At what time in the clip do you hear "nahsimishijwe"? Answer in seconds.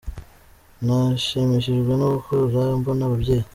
0.85-1.93